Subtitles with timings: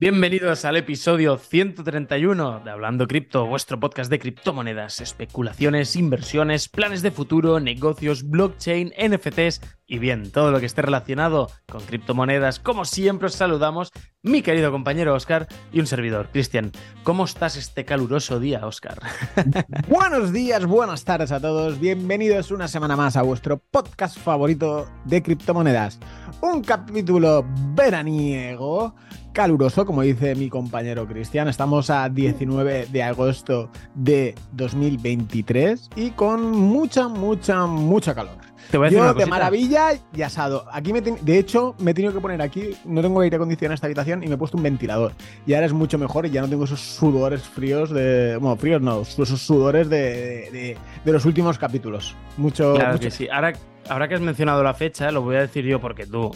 [0.00, 7.10] Bienvenidos al episodio 131 de Hablando Cripto, vuestro podcast de criptomonedas, especulaciones, inversiones, planes de
[7.10, 12.60] futuro, negocios, blockchain, NFTs y bien, todo lo que esté relacionado con criptomonedas.
[12.60, 13.90] Como siempre os saludamos,
[14.22, 16.72] mi querido compañero Oscar y un servidor, Cristian.
[17.02, 19.02] ¿Cómo estás este caluroso día, Oscar?
[19.86, 21.78] Buenos días, buenas tardes a todos.
[21.78, 26.00] Bienvenidos una semana más a vuestro podcast favorito de criptomonedas.
[26.40, 27.44] Un capítulo
[27.74, 28.94] veraniego
[29.32, 31.48] caluroso, como dice mi compañero Cristian.
[31.48, 38.34] Estamos a 19 de agosto de 2023 y con mucha, mucha, mucha calor.
[38.70, 40.64] Te voy a decir Yo una de maravilla y asado.
[40.72, 43.74] Aquí me de hecho, me he tenido que poner aquí, no tengo aire acondicionado en
[43.74, 45.12] esta habitación y me he puesto un ventilador.
[45.46, 48.36] Y ahora es mucho mejor y ya no tengo esos sudores fríos de.
[48.36, 49.98] Bueno, fríos no, esos sudores de,
[50.52, 52.14] de- de los últimos capítulos.
[52.36, 52.74] Mucho.
[52.74, 53.28] Claro mucho- que sí.
[53.28, 53.54] Ahora,
[53.88, 56.30] ahora que has mencionado la fecha, lo voy a decir yo porque tú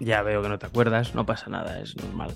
[0.00, 2.34] ya veo que no te acuerdas, no pasa nada, es normal.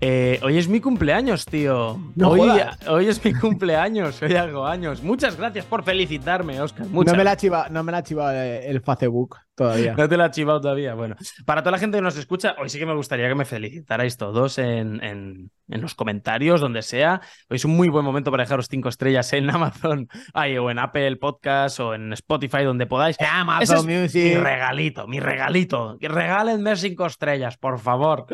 [0.00, 1.98] Eh, hoy es mi cumpleaños, tío.
[2.14, 2.50] No hoy,
[2.88, 5.02] hoy es mi cumpleaños, hoy hago años.
[5.02, 6.86] Muchas gracias por felicitarme, Oscar.
[6.86, 8.02] Muchas no me la ha chivado, no me la
[8.34, 9.94] eh, el Facebook todavía.
[9.94, 10.94] No te la chivado todavía.
[10.94, 13.44] Bueno, para toda la gente que nos escucha, hoy sí que me gustaría que me
[13.44, 17.20] felicitarais todos en, en- en los comentarios, donde sea.
[17.48, 20.78] Hoy es un muy buen momento para dejaros cinco estrellas en Amazon ay, o en
[20.80, 23.16] Apple Podcast o en Spotify, donde podáis.
[23.20, 24.38] Amazon es mi Music.
[24.42, 25.96] regalito, mi regalito.
[26.00, 28.26] Regálenme cinco estrellas, por favor.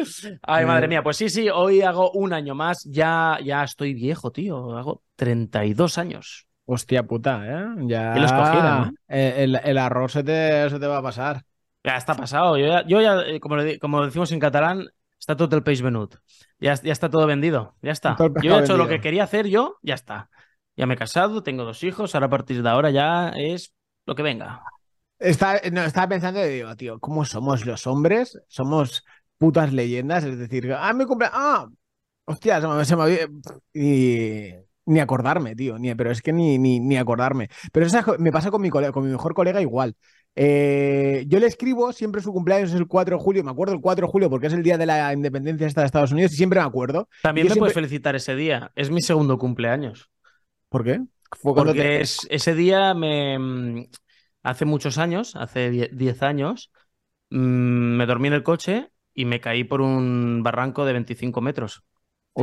[0.42, 1.02] Ay, madre mía.
[1.02, 2.84] Pues sí, sí, hoy hago un año más.
[2.84, 4.76] Ya, ya estoy viejo, tío.
[4.76, 6.46] Hago 32 años.
[6.66, 7.66] Hostia puta, ¿eh?
[7.86, 8.12] Ya.
[8.12, 8.92] ¿Quién los no?
[9.08, 11.42] Eh, El, el arroz se te, se te va a pasar.
[11.84, 12.58] Ya está pasado.
[12.58, 14.86] Yo ya, yo ya, eh, como, le como decimos en catalán,
[15.18, 16.16] está todo el peix venut.
[16.58, 17.76] Ya, ya está todo vendido.
[17.82, 18.16] Ya está.
[18.42, 20.28] Yo he hecho lo que quería hacer yo, ya está.
[20.76, 23.72] Ya me he casado, tengo dos hijos, ahora a partir de ahora ya es
[24.04, 24.62] lo que venga.
[25.18, 28.38] Está, no, estaba pensando y digo, tío, ¿cómo somos los hombres?
[28.48, 29.04] Somos
[29.38, 31.66] putas leyendas, es decir, ah, mi cumple, ah,
[32.26, 33.28] hostia, se me, se me
[33.72, 34.52] y
[34.86, 37.48] ni acordarme, tío, ni, pero es que ni, ni, ni acordarme.
[37.72, 39.94] Pero esa, me pasa con mi colega, con mi mejor colega igual.
[40.34, 43.80] Eh, yo le escribo, siempre su cumpleaños es el 4 de julio, me acuerdo el
[43.80, 46.60] 4 de julio porque es el día de la independencia de Estados Unidos y siempre
[46.60, 47.08] me acuerdo.
[47.22, 48.70] También me puedes siempre- felicitar ese día.
[48.74, 50.10] Es mi segundo cumpleaños.
[50.68, 51.00] ¿Por qué?
[51.42, 53.38] Porque te- es, ese día me.
[53.38, 53.86] mm,
[54.42, 56.70] Hace muchos años, hace 10 años,
[57.30, 61.82] mm, me dormí en el coche y me caí por un barranco de 25 metros.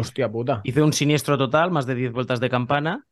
[0.02, 0.60] Hostia puta.
[0.64, 3.08] Hice un siniestro total, más de 10 vueltas de campana,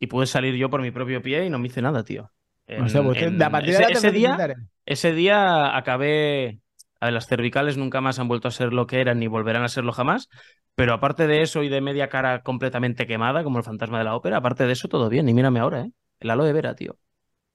[0.00, 2.32] y pude salir yo por mi propio pie y no me hice nada, tío.
[2.66, 4.44] En- O sea, pues, en- de- a partir de ese, día,
[4.86, 6.60] ese día acabé.
[7.00, 9.62] A ver, las cervicales nunca más han vuelto a ser lo que eran ni volverán
[9.64, 10.28] a serlo jamás.
[10.74, 14.16] Pero aparte de eso y de media cara completamente quemada, como el fantasma de la
[14.16, 15.28] ópera, aparte de eso, todo bien.
[15.28, 15.92] Y mírame ahora, ¿eh?
[16.20, 16.98] El aloe vera, tío.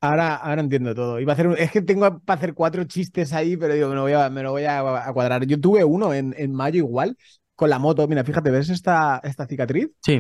[0.04, 1.20] Ahora, ahora entiendo todo.
[1.20, 4.02] Iba a hacer Es que tengo para hacer cuatro chistes ahí, pero digo, me lo
[4.02, 5.46] voy a, me lo voy a, a cuadrar.
[5.46, 7.18] Yo tuve uno en, en mayo igual,
[7.62, 8.08] con la moto.
[8.08, 9.90] Mira, fíjate, ¿ves esta, esta cicatriz?
[10.04, 10.20] Sí.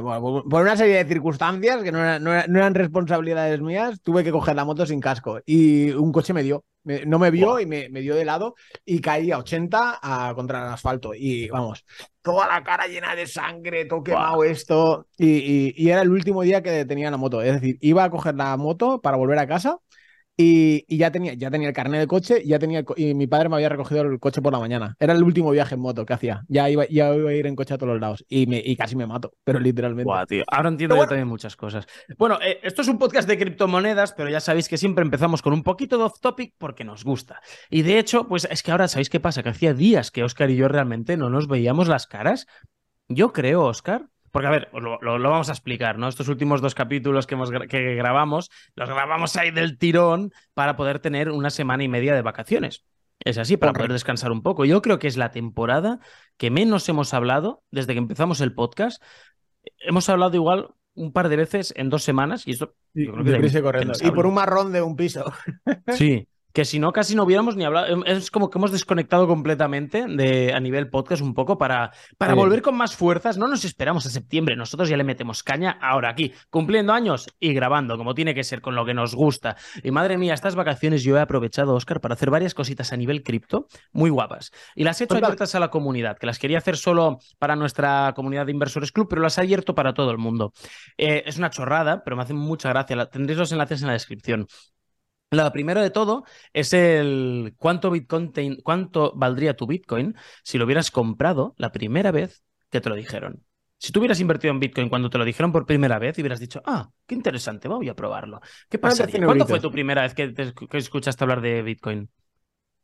[0.00, 4.00] Bueno, por- una serie de circunstancias que no, era- no era- no eran responsabilidades mías,
[4.00, 5.40] tuve que coger la moto sin casco.
[5.44, 6.64] Y un coche me dio.
[6.84, 10.32] Me- no me vio y me, me dio de lado y caí a 80 a,
[10.36, 11.14] contra el asfalto.
[11.14, 11.84] Y vamos,
[12.22, 15.08] toda la cara llena de sangre, todo quemado esto.
[15.18, 17.42] Y, y- y era el último día que tenía la moto.
[17.42, 19.78] Es decir, iba a coger la moto para volver a casa
[20.36, 23.48] y, y ya, tenía, ya tenía el carnet de coche ya tenía y mi padre
[23.48, 24.94] me había recogido el coche por la mañana.
[25.00, 26.44] Era el último viaje en moto que hacía.
[26.48, 28.24] Ya iba, ya iba a ir en coche a todos los lados.
[28.28, 30.04] Y, me, y casi me mato, pero literalmente.
[30.04, 30.44] Buah, tío.
[30.48, 31.86] Ahora entiendo yo también muchas cosas.
[32.18, 35.54] Bueno, eh, esto es un podcast de criptomonedas, pero ya sabéis que siempre empezamos con
[35.54, 37.40] un poquito de off topic porque nos gusta.
[37.70, 40.50] Y de hecho, pues es que ahora sabéis qué pasa, que hacía días que Oscar
[40.50, 42.46] y yo realmente no nos veíamos las caras.
[43.08, 44.08] Yo creo, Oscar.
[44.36, 46.08] Porque, a ver, lo, lo- lo vamos a explicar, ¿no?
[46.08, 50.98] Estos últimos dos capítulos que, hemos, que grabamos, los grabamos ahí del tirón para poder
[50.98, 52.84] tener una semana y media de vacaciones.
[53.24, 53.84] Es así, para Correcto.
[53.86, 54.66] poder descansar un poco.
[54.66, 56.00] Yo creo que es la temporada
[56.36, 59.02] que menos hemos hablado desde que empezamos el podcast.
[59.78, 63.62] Hemos hablado igual un par de veces en dos semanas y esto yo creo que
[63.62, 63.94] corriendo.
[64.02, 65.32] Y por un marrón de un piso.
[65.88, 67.86] Sí, que si no, casi no hubiéramos ni hablado.
[67.86, 72.32] Em, Es como que hemos desconectado completamente de, a nivel podcast un poco para, para
[72.32, 72.38] Sí.
[72.38, 73.36] volver con más fuerzas.
[73.36, 77.52] No nos esperamos a septiembre, nosotros ya le metemos caña ahora aquí, cumpliendo años y
[77.52, 79.56] grabando, como tiene que ser, con lo que nos gusta.
[79.82, 83.22] Y madre mía, estas vacaciones yo he aprovechado, Oscar, para hacer varias cositas a nivel
[83.22, 84.50] cripto muy guapas.
[84.74, 85.32] Y las he hecho Cuéntame.
[85.32, 89.08] abiertas a la comunidad, que las quería hacer solo para nuestra comunidad de inversores club,
[89.10, 90.54] pero las he abierto para todo el mundo.
[90.96, 93.04] Eh, es una chorrada, pero me hace mucha gracia.
[93.10, 94.46] Tendréis los enlaces en la descripción.
[95.30, 100.14] La primera de todo es el cuánto Bitcoin te- cuánto valdría tu Bitcoin
[100.44, 103.42] si lo hubieras comprado la primera vez que te lo dijeron.
[103.78, 106.40] Si tú hubieras invertido en Bitcoin cuando te lo dijeron por primera vez y hubieras
[106.40, 108.40] dicho, ah, qué interesante, voy a probarlo.
[108.70, 108.78] ¿Qué?
[108.78, 112.08] 100 ¿Cuándo fue tu primera vez que, te- que escuchaste hablar de Bitcoin?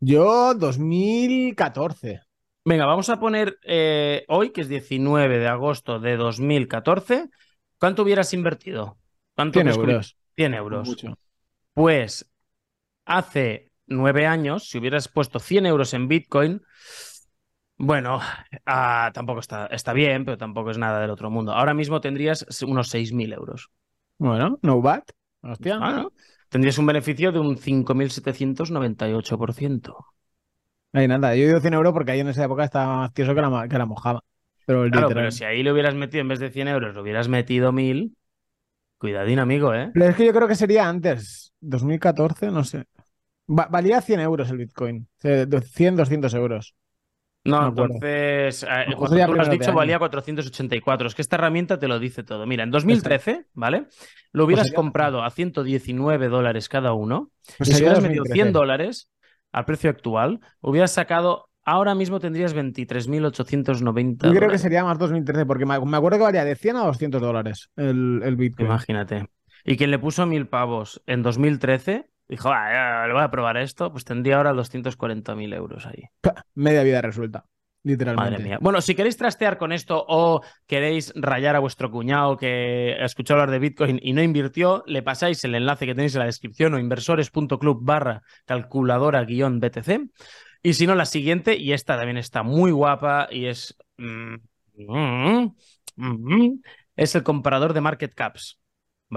[0.01, 2.21] Yo, 2014.
[2.65, 7.29] Venga, vamos a poner eh, hoy, que es 19 de agosto de 2014,
[7.79, 8.99] ¿cuánto hubieras invertido?
[9.35, 10.17] ¿Cuánto 100 crees que hubi- euros.
[10.37, 10.89] 100 euros.
[10.89, 11.19] Mucho.
[11.75, 12.29] Pues
[13.05, 16.63] hace nueve años, si hubieras puesto 100 euros en Bitcoin,
[17.77, 18.21] bueno,
[18.67, 21.53] ah, tampoco está, está bien, pero tampoco es nada del otro mundo.
[21.53, 23.71] Ahora mismo tendrías unos 6.000 euros.
[24.19, 25.03] Bueno, no bad.
[25.41, 25.79] Hostia.
[25.81, 26.13] Ah, ¿no?
[26.49, 29.97] Tendrías un beneficio de un 5.798%.
[30.93, 33.41] Ahí nada, yo digo 100 euros porque ahí en esa época estaba más tieso que
[33.41, 34.23] la, que la mojaba.
[34.67, 35.15] Pero Claro, literal.
[35.15, 38.15] pero si ahí le hubieras metido, en vez de 100 euros, le hubieras metido 1.000,
[38.99, 39.91] cuidadín, amigo, ¿eh?
[39.93, 42.85] Pero es que yo creo que sería antes, 2014, no sé.
[43.49, 45.09] Va- valía 100 euros el Bitcoin.
[45.23, 46.75] Eh, de 100, 200 euros.
[47.45, 51.09] No, entonces, eh, cuando tú lo has dicho, valía 484.
[51.09, 52.47] Es que esta herramienta te lo dice todo.
[52.47, 53.87] Mira, en 2013, ¿vale?
[54.31, 57.33] Lo hubieras sería- comprado a 119 dólares cada uno.
[57.59, 58.35] Pues y si hubieras metido 2013.
[58.45, 59.11] 100 dólares
[59.51, 64.61] al precio actual, hubieras sacado, ahora mismo tendrías 23.890 Yo creo que dólares.
[64.63, 68.21] sería más 2013 porque me me acuerdo que valía de 100 a 200 dólares el,
[68.25, 68.67] el Bitcoin.
[68.69, 69.27] Imagínate.
[69.65, 73.93] Y quien le puso mil pavos en 2013, dijo, ah, le voy a probar esto,
[73.93, 76.05] pues tendría ahora 240.000 euros ahí.
[76.55, 77.45] Media vida resuelta,
[77.83, 78.31] literalmente.
[78.31, 78.59] Madre mía.
[78.59, 83.51] Bueno, si queréis trastear con esto o queréis rayar a vuestro cuñado que escuchó hablar
[83.51, 86.79] de Bitcoin y no invirtió, le pasáis el enlace que tenéis en la descripción o
[86.79, 90.09] inversores.club barra calculadora guion BTC.
[90.63, 93.77] Y si no, la siguiente, y esta también está muy guapa y es...
[93.99, 94.37] mm,
[94.77, 95.55] mm,
[95.97, 96.63] mm,
[96.97, 98.62] es el comparador de market caps.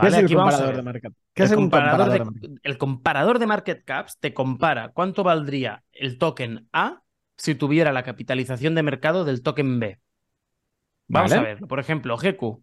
[0.01, 1.13] ¿Qué es el Aquí comparador de market?
[1.33, 2.59] ¿Qué El es comparador comparador de- de market?
[2.63, 7.01] el comparador de market caps te compara cuánto valdría el token A
[7.38, 10.00] si tuviera la capitalización de mercado del token B.
[11.07, 11.42] Vamos Vale.
[11.42, 12.62] a ver, por ejemplo, GQ.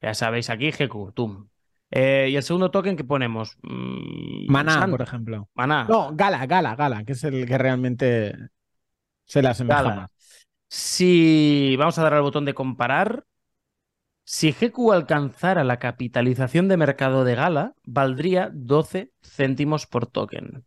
[0.00, 1.48] Ya sabéis aquí, GQ, TUM.
[1.90, 3.58] Eh, y el segundo token que ponemos.
[3.62, 5.48] Mm, Maná, por ejemplo.
[5.54, 5.84] Maná.
[5.88, 8.34] No, Gala, Gala, Gala, que es el que realmente
[9.24, 10.08] se le asemeja.
[10.68, 13.24] Si vamos a dar al botón de comparar,
[14.32, 20.64] si GQ alcanzara la capitalización de mercado de Gala, valdría 12 céntimos por token.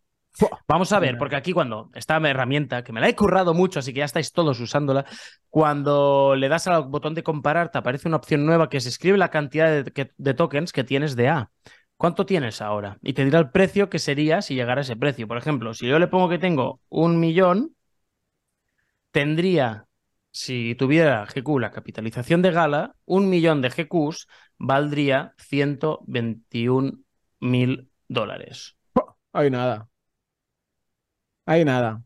[0.67, 3.93] Vamos a ver, porque aquí cuando esta herramienta, que me la he currado mucho, así
[3.93, 5.05] que ya estáis todos usándola,
[5.49, 9.17] cuando le das al botón de comparar, te aparece una opción nueva que se escribe
[9.17, 11.51] la cantidad de, de tokens que tienes de A.
[11.95, 12.97] ¿Cuánto tienes ahora?
[13.01, 15.25] Y te dirá el precio que sería si llegara a ese precio.
[15.25, 17.77] Por ejemplo, si yo le pongo que tengo un millón,
[19.11, 19.87] tendría,
[20.33, 24.27] si tuviera GQ la capitalización de Gala, un millón de GQs
[24.57, 27.03] valdría 121
[27.39, 28.75] mil dólares.
[29.31, 29.87] Hay nada.
[31.45, 32.03] Hay nada.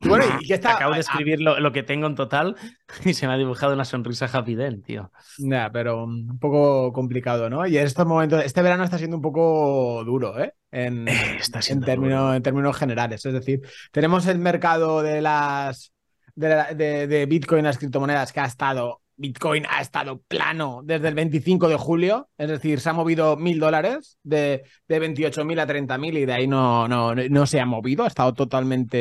[0.00, 0.72] Bueno, y que está.
[0.74, 2.56] Acabo de ah, escribir lo, lo que tengo en total
[3.04, 5.10] y se me ha dibujado una sonrisa Happy Dent, tío.
[5.38, 7.66] Nah, pero un poco complicado, ¿no?
[7.66, 10.52] Y en estos momentos, este verano está siendo un poco duro, ¿eh?
[10.70, 12.34] En, Eh, está en, siendo términos, duro.
[12.34, 13.24] en términos generales.
[13.24, 13.60] Es decir,
[13.92, 15.92] tenemos el mercado de las
[16.36, 19.02] de, la- de- de Bitcoin, las criptomonedas, que ha estado.
[19.18, 23.58] Bitcoin ha estado plano desde el 25 de julio, es decir, se ha movido mil
[23.58, 28.04] dólares de, de 28.000 a 30.000 y de ahí no, no, no se ha movido,
[28.04, 28.98] ha estado totalmente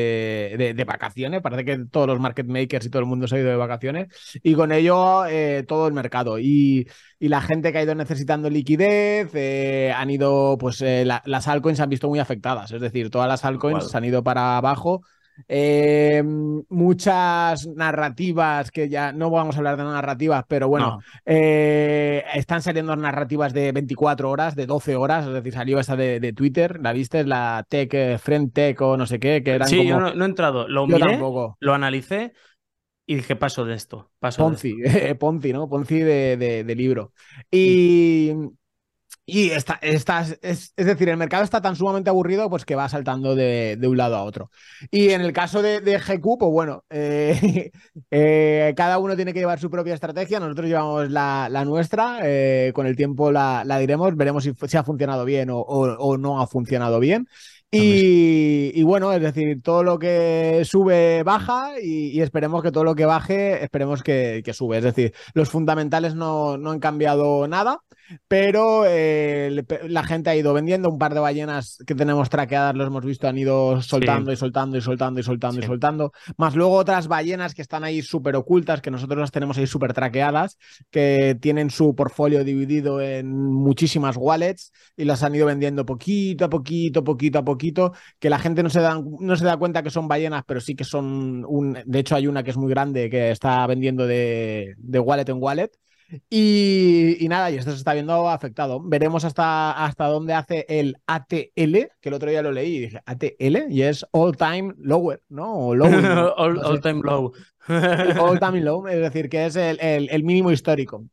[0.58, 3.40] de, de vacaciones, parece que todos los market makers y todo el mundo se ha
[3.40, 4.08] ido de vacaciones
[4.42, 6.88] y con ello eh, todo el mercado y,
[7.20, 11.48] y la gente que ha ido necesitando liquidez eh, han ido, pues eh, la- las
[11.50, 14.58] altcoins se han visto muy afectadas, es decir, todas las altcoins se han ido para
[14.58, 15.02] abajo.
[15.48, 16.24] Eh,
[16.70, 22.62] muchas narrativas que ya no vamos a hablar de narrativas, pero bueno, No, eh, están
[22.62, 26.80] saliendo narrativas de 24 horas, de 12 horas, es decir, salió esta de, de Twitter,
[26.82, 27.24] ¿la viste?
[27.26, 29.90] La Tech, eh, Friend Tech o no sé qué, que eran sí, como...
[29.90, 30.68] yo no, no he entrado.
[30.68, 31.60] Lo Yo miré, tampoco.
[31.60, 32.34] lo analicé
[33.06, 34.12] y dije, paso de esto.
[34.20, 34.76] Paso de Ponzi,
[35.20, 35.70] Ponzi, ¿no?
[35.70, 37.14] Ponzi de, de- de libro.
[37.52, 38.34] Y,
[39.28, 43.36] y está, es, es decir, el mercado está tan sumamente aburrido pues que va saltando
[43.36, 44.52] de, de un lado a otro.
[44.92, 47.72] Y en el caso de, de GQ, pues bueno, eh,
[48.12, 50.40] eh, cada uno tiene que llevar su propia estrategia.
[50.40, 52.20] Nosotros llevamos la, la nuestra.
[52.24, 56.40] eh, con el tiempo la, la diremos, veremos si, ha funcionado bien o- o no
[56.42, 57.28] ha funcionado bien.
[57.78, 62.84] Y, y bueno, es decir, todo lo que sube baja y, y esperemos que todo
[62.84, 64.78] lo que baje, esperemos que, que sube.
[64.78, 67.82] Es decir, los fundamentales no, no han cambiado nada,
[68.28, 70.90] pero eh, la gente ha ido vendiendo.
[70.90, 74.78] Un par de ballenas que tenemos traqueadas, los hemos visto, han ido soltando y soltando
[74.78, 76.12] y soltando y soltando y soltando.
[76.38, 79.94] Más luego otras ballenas que están ahí súper ocultas, que nosotros las tenemos ahí súper
[79.94, 80.58] traqueadas,
[80.92, 86.50] que tienen su portfolio dividido en muchísimas wallets y las han ido vendiendo poquito a
[86.50, 87.65] poquito, poquito a poquito,
[88.20, 90.76] que la gente no se da, no se da cuenta que son ballenas, pero sí
[90.76, 91.78] que son un...
[91.86, 95.42] De hecho hay una que es muy grande que está vendiendo de, de wallet en
[95.42, 95.72] wallet.
[96.30, 98.80] Y, y nada, y esto se está viendo afectado.
[98.84, 103.00] Veremos hasta, hasta dónde hace el ATL, que el otro día lo leí y dije,
[103.06, 105.52] ATL, y es All Time Lower, ¿no?
[105.54, 105.70] O
[106.38, 107.34] all, time low.
[108.20, 111.06] All Time Low, es decir, que es el, el- el mínimo histórico.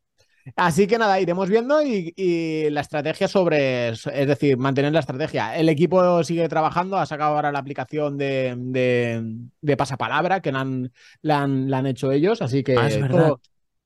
[0.57, 5.57] Así que nada, iremos viendo y, y la estrategia sobre, es decir, mantener la estrategia.
[5.57, 9.23] El equipo sigue trabajando, ha sacado ahora la aplicación de, de,
[9.61, 12.99] de pasapalabra que la han, la han, la han hecho ellos, así que Ah, es
[13.09, 13.41] todo,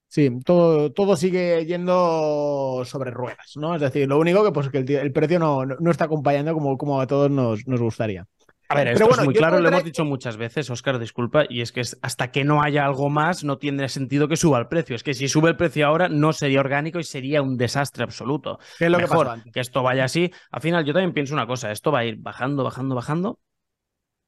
[0.09, 3.75] sí, todo, todo sigue yendo sobre ruedas, ¿no?
[3.75, 6.79] Es decir, lo único que, pues, que el precio no, no, no está acompañando como,
[6.79, 8.27] como a todos nos, nos gustaría.
[8.69, 11.45] A ver, Pero esto bueno, es muy claro, lo hemos dicho muchas veces, Oscar, disculpa,
[11.49, 14.69] y es que hasta que no haya algo más no tiene sentido que suba el
[14.69, 14.97] precio.
[14.97, 18.59] Es que si sube el precio ahora no sería orgánico y sería un desastre absoluto.
[18.79, 19.53] ¿Qué es lo que Mejor pasó antes?
[19.53, 20.33] que esto vaya así.
[20.51, 23.41] Al final, yo también pienso una cosa, esto va a ir bajando, bajando, bajando,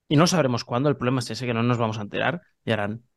[0.09, 0.89] y no sabremos cuándo.
[0.89, 3.08] El problema es ese que no nos vamos a enterar y harán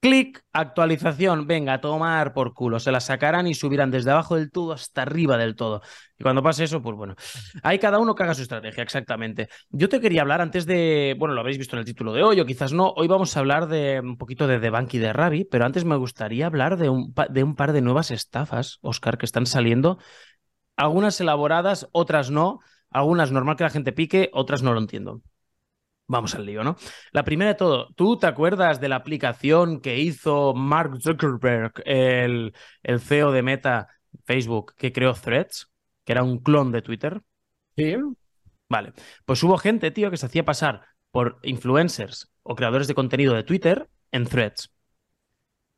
[0.00, 2.78] clic, actualización, venga, a tomar por culo.
[2.78, 5.82] Se la sacarán y subirán desde abajo del todo hasta arriba del todo.
[6.18, 7.14] Y cuando pase eso, pues bueno,
[7.62, 9.48] hay cada uno que haga su estrategia, exactamente.
[9.70, 12.40] Yo te quería hablar antes de, bueno, lo habréis visto en el título de hoy
[12.40, 15.12] o quizás no, hoy vamos a hablar de un poquito de The Bank y de
[15.12, 19.18] Ravi, pero antes me gustaría hablar de un, de un par de nuevas estafas, Oscar,
[19.18, 19.98] que están saliendo.
[20.76, 22.60] Algunas elaboradas, otras no.
[22.90, 25.22] Algunas normal que la gente pique, otras no lo entiendo.
[26.10, 26.76] Vamos al lío, ¿no?
[27.12, 32.54] La primera de todo, ¿tú te acuerdas de la aplicación que hizo Mark Zuckerberg, el,
[32.82, 33.88] el CEO de Meta,
[34.24, 35.70] Facebook, que creó Threads,
[36.04, 37.20] que era un clon de Twitter?
[37.76, 37.94] Sí,
[38.70, 38.92] Vale,
[39.24, 43.42] pues hubo gente, tío, que se hacía pasar por influencers o creadores de contenido de
[43.42, 44.70] Twitter en Threads.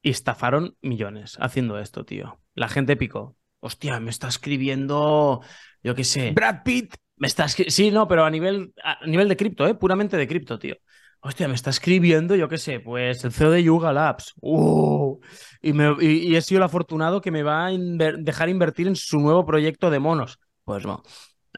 [0.03, 2.41] Y estafaron millones haciendo esto, tío.
[2.55, 3.37] La gente picó.
[3.61, 5.43] Hostia, me está escribiendo,
[5.83, 6.33] yo qué sé.
[6.33, 6.95] Brad Pitt.
[7.21, 9.75] Me está escri- Sí, no, pero a nivel, a nivel de cripto, ¿eh?
[9.75, 10.77] Puramente de cripto, tío.
[11.23, 14.33] Hostia, me está escribiendo, yo qué sé, pues el CEO de Yuga Labs.
[14.41, 15.21] ¡Uh!
[15.61, 19.21] y, me- y- he sido el afortunado que me va a dejar invertir en su
[19.21, 20.39] nuevo proyecto de monos.
[20.65, 21.03] Pues no,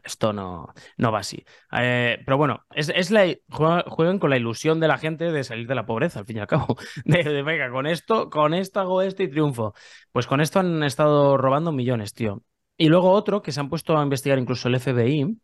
[0.03, 1.45] esto no, no va así.
[1.73, 5.43] Eh, pero bueno, es, es la, juega- juegan con la ilusión de la gente de
[5.45, 6.77] salir de la pobreza, al fin y al cabo.
[7.05, 9.75] De, de, venga, con esto, con esto hago esto y triunfo.
[10.13, 12.43] Pues con esto han estado robando millones, tío.
[12.77, 15.37] Y luego otro que se han puesto a investigar incluso el FBI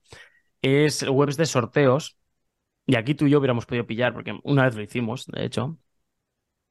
[0.62, 2.18] es webs de sorteos.
[2.86, 5.78] Y aquí tú y yo hubiéramos podido pillar, porque una vez lo hicimos, de hecho.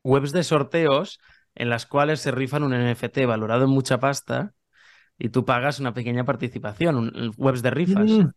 [0.03, 1.21] Webs de sorteos
[1.55, 4.55] en las cuales se rifan un NFT valorado en mucha pasta
[5.19, 8.11] y tú pagas una pequeña participación, un- webs de rifas.
[8.11, 8.31] Mm.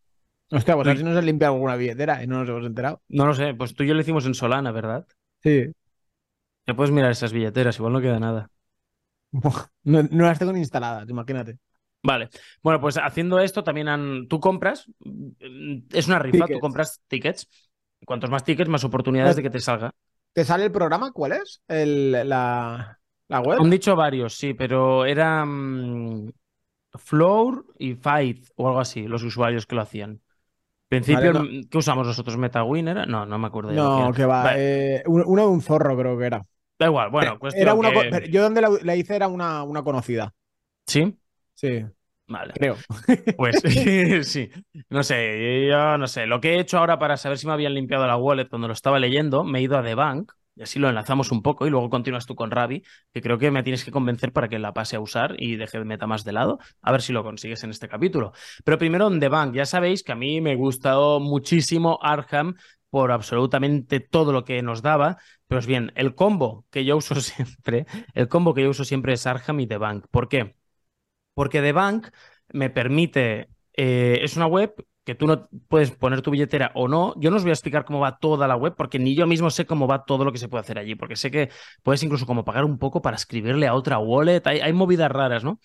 [0.54, 3.01] Hostia, pues a ver si nos han limpiado alguna billetera y no nos hemos enterado.
[3.08, 5.08] No lo sé, pues tú y yo lo hicimos en Solana, ¿verdad?
[5.42, 5.72] Sí.
[6.68, 8.50] Ya puedes mirar esas billeteras, igual no queda nada.
[9.84, 11.58] No, no las tengo ni instaladas, imagínate.
[12.03, 12.29] Vale,
[12.63, 14.27] bueno, pues haciendo esto también han...
[14.27, 17.48] Tú compras, mm, es una rifa, tú compras tickets.
[18.05, 19.91] Cuantos más tickets, más oportunidades de que te salga.
[20.34, 21.12] ¿Te sale el programa?
[21.12, 21.62] ¿Cuál es?
[21.67, 23.63] El, la, la web.
[23.63, 26.31] Han dicho varios, sí, pero era mm,
[26.96, 30.22] Floor y Fight o algo así, los usuarios que lo hacían.
[30.89, 32.38] Principio, Vale, mm, ¿qué usamos nosotros?
[32.38, 33.08] ¿MetaWinner?
[33.08, 34.39] No, no me acuerdo No, que va.
[34.43, 34.62] Vale,
[34.98, 36.46] eh, un- uno de un zorro, creo que era.
[36.79, 39.84] da igual, bueno, cuestión Era una, que- yo donde la, la hice era una, una
[39.84, 40.34] conocida.
[40.88, 41.17] ¿Sí?
[41.62, 41.86] Sí,
[42.27, 42.53] Vale.
[42.53, 42.77] creo.
[43.36, 43.62] Pues
[44.27, 44.50] sí,
[44.89, 46.27] no sé, yo no sé.
[46.27, 48.74] Lo que he hecho ahora para saber si me habían limpiado la wallet cuando lo
[48.74, 51.70] estaba leyendo, me he ido a The Bank y así lo enlazamos un poco y
[51.70, 54.74] luego continúas tú con Ravi, que creo que me tienes que convencer para que la
[54.74, 57.63] pase a usar y deje de meta más de lado, a ver si lo consigues
[57.63, 58.34] en este capítulo.
[58.65, 62.56] Pero primero en The Bank, ya sabéis que a mí me gustó muchísimo Arkham
[62.89, 65.18] por absolutamente todo lo que nos daba.
[65.48, 69.25] Pues bien, el combo que yo uso siempre, el combo que yo uso siempre es
[69.25, 70.06] Arkham y The Bank.
[70.12, 70.56] ¿Por qué?
[71.34, 72.10] Porque The Bank
[72.50, 74.74] me permite, eh, es una web
[75.04, 77.14] que tú no puedes poner tu billetera o no.
[77.18, 79.50] Yo no os voy a explicar cómo va toda la web porque ni yo mismo
[79.50, 81.50] sé cómo va todo lo que se puede hacer allí, porque sé que
[81.84, 84.42] puedes incluso como pagar un poco para escribirle a otra wallet.
[84.46, 85.60] Hay, hay movidas raras, ¿no?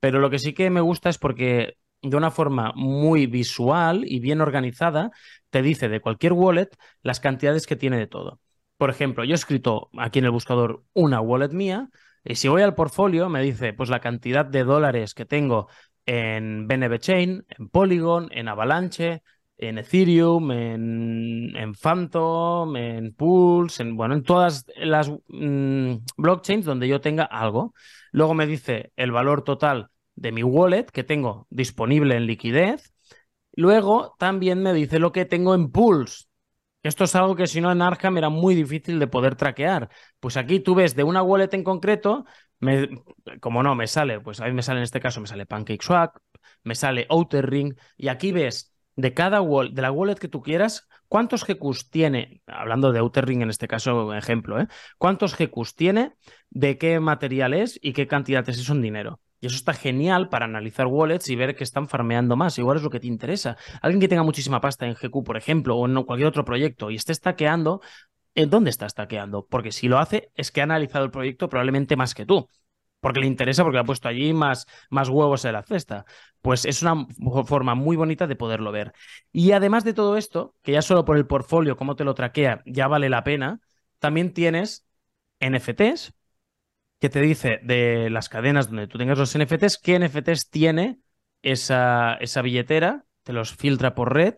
[0.00, 4.20] Pero lo que sí que me gusta es porque de una forma muy visual y
[4.20, 5.10] bien organizada
[5.50, 6.68] te dice de cualquier wallet
[7.02, 8.40] las cantidades que tiene de todo.
[8.76, 11.90] Por ejemplo, yo he escrito aquí en el buscador una wallet mía
[12.24, 15.68] y si voy al portfolio me dice pues la cantidad de dólares que tengo
[16.06, 19.22] en BNB Chain, en Polygon, en Avalanche,
[19.60, 27.00] en Ethereum, en, Phantom, en Pulse, en, bueno, en todas las mm, blockchains donde yo
[27.00, 27.74] tenga algo.
[28.10, 32.92] Luego me dice el valor total de mi wallet que tengo disponible en liquidez.
[33.52, 36.24] Luego también me dice lo que tengo en Pulse.
[36.82, 39.90] Esto es algo que si no en Arkham era muy difícil de poder traquear.
[40.18, 42.24] Pues aquí tú ves de una wallet en concreto,
[43.40, 46.16] como no, me sale, pues a mí me sale en este caso, me sale PancakeSwap,
[46.64, 50.42] me sale Outer Ring, y aquí ves de cada wallet, de la wallet que tú
[50.42, 54.66] quieras, cuántos GQs tiene, hablando de Outer Ring en este caso, ejemplo, ¿eh?
[54.98, 56.14] cuántos GQs tiene,
[56.50, 59.20] de qué material es y qué cantidad es eso en dinero.
[59.40, 62.58] Y eso está genial para analizar wallets y ver que están farmeando más.
[62.58, 63.56] Igual es lo que te interesa.
[63.80, 66.96] Alguien que tenga muchísima pasta en GQ, por ejemplo, o en cualquier otro proyecto y
[66.96, 67.80] esté stackeando,
[68.34, 69.46] ¿en dónde está stackeando?
[69.46, 72.48] Porque si lo hace, es que ha analizado el proyecto probablemente más que tú
[73.00, 76.04] porque le interesa, porque ha puesto allí más, más huevos en la cesta.
[76.42, 77.06] Pues es una
[77.46, 78.92] forma muy bonita de poderlo ver.
[79.32, 82.62] Y además de todo esto, que ya solo por el portfolio, cómo te lo traquea,
[82.66, 83.60] ya vale la pena,
[83.98, 84.86] también tienes
[85.40, 86.12] NFTs,
[87.00, 91.00] que te dice de las cadenas donde tú tengas los NFTs, qué NFTs tiene
[91.42, 94.34] esa, esa billetera, te los filtra por red.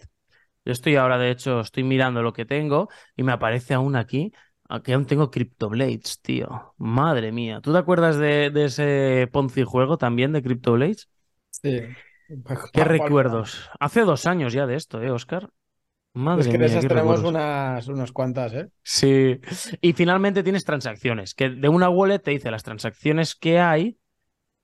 [0.65, 4.33] Yo estoy ahora, de hecho, estoy mirando lo que tengo y me aparece aún aquí
[4.73, 5.31] Aquí aún tengo
[5.69, 6.73] Blades, tío.
[6.79, 7.61] Madre mía.
[7.61, 10.41] ¿Tú te acuerdas de, ese Ponzi juego también de
[10.73, 11.11] Blades?
[11.51, 11.81] Sí.
[12.73, 13.69] ¿Qué recuerdos?
[13.79, 15.51] Hace dos años ya de esto, ¿eh, Oscar?
[16.15, 18.69] Madre es que de esas tenemos unas, unas cuantas, ¿eh?
[18.83, 19.41] Sí.
[19.81, 23.99] Y finalmente tienes transacciones, que de una wallet te dice las transacciones que hay.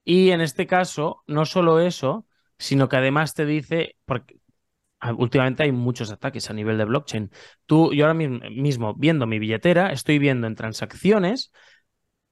[0.05, 2.27] Y en este caso, no solo eso,
[2.59, 4.39] sino que además te dice, porque
[5.01, 7.31] Ah, últimamente hay muchos ataques a nivel de blockchain.
[7.67, 11.53] Tú, yo ahora mismo, viendo mi billetera, estoy viendo en transacciones,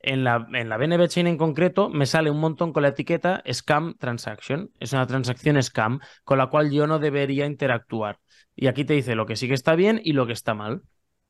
[0.07, 3.43] en la, en la BNB Chain en concreto, me sale un montón con la etiqueta
[3.53, 4.71] Scam Transaction.
[4.79, 8.21] Es una transacción scam con la cual yo no debería interactuar.
[8.55, 10.83] Y aquí te dice lo que sí que está bien y lo que está mal.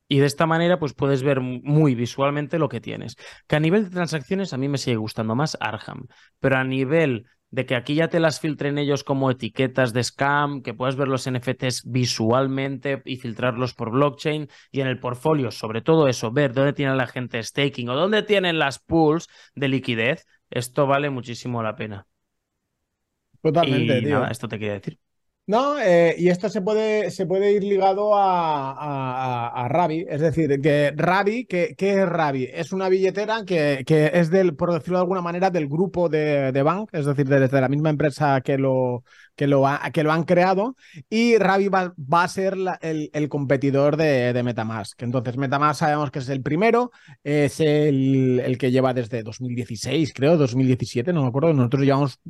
[0.09, 3.17] Y de esta manera, pues puedes ver muy visualmente lo que tienes.
[3.47, 6.07] Que a nivel de transacciones a mí me sigue gustando más Arham,
[6.39, 10.63] pero a nivel de que aquí ya te las filtren ellos como etiquetas de scam,
[10.63, 15.81] que puedas ver los NFTs visualmente y filtrarlos por blockchain y en el portfolio, sobre
[15.81, 20.27] todo eso, ver dónde tiene la gente staking o dónde tienen las pools de liquidez,
[20.51, 22.07] esto vale muchísimo la pena.
[23.43, 24.99] Totalmente, y Nada, esto te quería decir.
[25.49, 30.05] No, eh, y esto se puede, se puede ir ligado a, a, Ravi.
[30.09, 32.49] Es decir, que Ravi, ¿qué, es Ravi?
[32.53, 36.51] Es una billetera que, que, es del, por decirlo de alguna manera, del grupo de,
[36.51, 39.05] de Bank, es decir, desde la misma empresa que lo,
[39.37, 40.77] que lo, que lo han creado
[41.11, 45.01] y Ravi va, a ser el, competidor de, Metamask.
[45.03, 46.91] Entonces, Metamask sabemos que es el primero,
[47.23, 51.53] es el, que lleva desde 2016, creo, 2017, no me acuerdo.
[51.53, 52.21] Nosotros llevamos,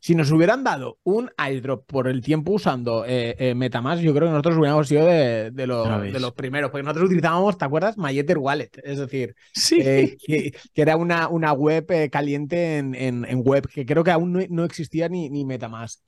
[0.00, 4.26] si nos hubieran dado un airdrop por el tiempo usando eh, eh, Metamask, yo creo
[4.26, 7.96] que nosotros hubiéramos sido de, de, los primeros, porque nosotros utilizábamos, ¿te acuerdas?
[7.96, 9.36] Mayeter Wallet, es decir,
[9.70, 14.64] eh, que, era una, una web caliente en, en, web, que creo que aún no,
[14.64, 16.00] existía ni, ni Metamask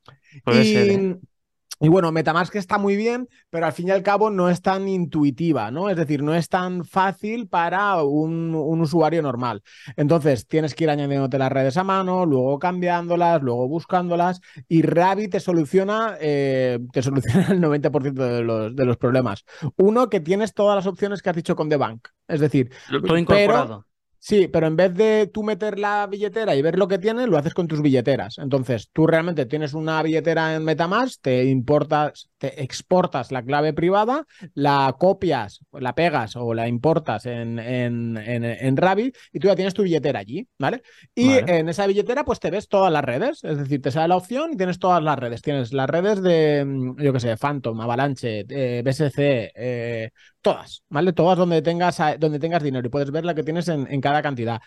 [0.47, 1.16] y, ¿eh?
[1.81, 4.88] Y, bueno, Metamask está muy bien, pero al fin y al cabo no es tan
[4.88, 5.91] intuitiva, ¿no?
[5.91, 9.62] Es decir, no es tan fácil para un, usuario normal.
[9.97, 15.29] Entonces, tienes que ir añadiéndote las redes a mano, luego cambiándolas, luego buscándolas, y Ravi
[15.29, 19.45] te soluciona, eh, te soluciona el 90% de los, de los problemas.
[19.77, 22.09] Uno, que tienes todas las opciones que has dicho con The Bank.
[22.27, 23.88] Es decir, todo incorporado.
[24.20, 27.38] Sí, pero en vez de tú meter la billetera y ver lo que tiene, lo
[27.38, 28.38] haces con tus billeteras.
[28.38, 34.24] Entonces, tú realmente tienes una billetera en Metamask, te importas, te exportas la clave privada,
[34.55, 39.74] la copias, la pegas o la importas en, en, en, Rabbit y tú ya tienes
[39.74, 40.83] tu billetera allí, ¿vale?
[41.14, 43.42] Y en esa billetera, pues te ves todas las redes.
[43.42, 45.42] Es decir, te sale la opción y tienes todas las redes.
[45.42, 51.12] Tienes las redes de, mm, yo qué sé, Phantom, Avalanche, eh, BSC, eh, todas, ¿vale?
[51.12, 54.22] Todas donde tengas, donde tengas dinero y puedes ver la que tienes en, en cada
[54.22, 54.61] cantidad.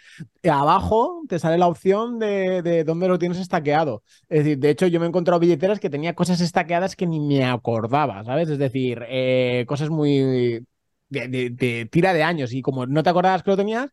[0.44, 4.04] Y abajo te sale la opción de, de dónde lo tienes estaqueado.
[4.30, 7.20] Es decir, de hecho, yo me he encontrado billeteras que tenía cosas estaqueadas que ni
[7.20, 8.50] me acordaba, ¿sabes?
[8.50, 10.66] Es decir, eh, cosas muy
[11.10, 13.90] de, tira de años y como no te acordabas que lo tenías,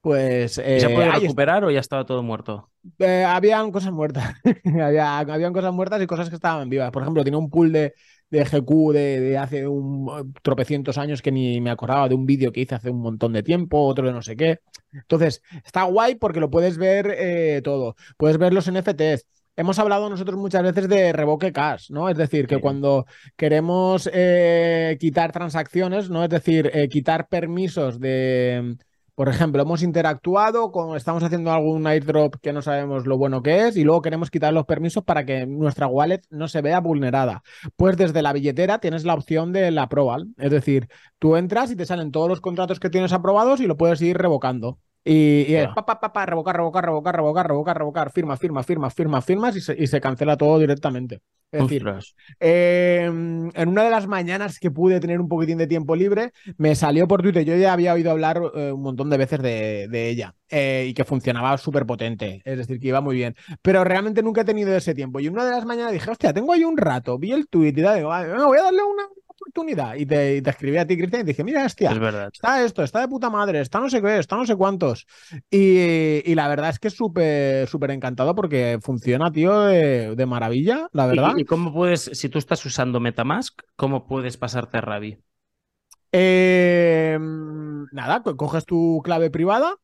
[0.00, 0.54] pues...
[0.54, 2.70] ¿Se eh, puede recuperar o ya estaba todo muerto?
[2.98, 4.34] Eh, habían cosas muertas.
[4.64, 6.90] Había, habían cosas muertas y cosas que estaban vivas.
[6.92, 7.94] Por ejemplo, tenía un pool de,
[8.30, 12.60] de GQ de, hace un tropecientos años que ni me acordaba de un vídeo que
[12.60, 14.60] hice hace un montón de tiempo, otro de no sé qué.
[14.92, 17.96] Entonces, está guay porque lo puedes ver eh, todo.
[18.16, 19.26] Puedes ver los NFTs.
[19.56, 22.10] Hemos hablado nosotros muchas veces de revoque cash, ¿no?
[22.10, 26.22] Es decir, que cuando queremos eh, quitar transacciones, ¿no?
[26.24, 28.76] Es decir, eh, quitar permisos de,
[29.16, 33.66] por ejemplo, hemos interactuado, con, estamos haciendo algún airdrop que no sabemos lo bueno que
[33.68, 37.42] es y luego queremos quitar los permisos para que nuestra wallet no se vea vulnerada.
[37.76, 40.88] Pues desde la billetera tienes la opción de la approval, es decir,
[41.18, 44.18] tú entras y te salen todos los contratos que tienes aprobados y lo puedes ir
[44.18, 44.78] revocando.
[45.08, 48.62] Y, y es pa, pa, pa, pa, revocar, revocar, revocar, revocar, revocar, revocar, firma, firma,
[48.64, 51.20] firma, firma, firmas y se, y se cancela todo directamente.
[51.52, 51.86] Es decir,
[52.40, 56.74] eh, en una de las mañanas que pude tener un poquitín de tiempo libre, me
[56.74, 57.44] salió por Twitter.
[57.44, 60.94] Yo ya había oído hablar eh, un montón de veces de, de ella eh, y
[60.94, 63.36] que funcionaba súper potente, es decir, que iba muy bien.
[63.62, 65.20] Pero realmente nunca he tenido ese tiempo.
[65.20, 67.82] Y una de las mañanas dije, hostia, tengo ahí un rato, vi el tweet y
[67.82, 69.04] tal, digo, "Ah, venga, voy a darle una
[69.46, 69.94] oportunidad.
[69.96, 72.32] Y te, y te escribí a ti, Cristian, y dije, mira, hostia, Es verdad.
[72.32, 75.06] está esto, está de puta madre, está no sé qué, está no sé cuántos.
[75.50, 80.26] Y, y la verdad es que es súper, súper encantado porque funciona, tío, de, de
[80.26, 81.32] maravilla, la verdad.
[81.32, 85.18] ¿Y, y cómo puedes, si tú estás usando Metamask, cómo puedes pasarte a Ravi?
[86.12, 87.18] Eh,
[87.92, 89.76] nada, co- coges tu clave privada,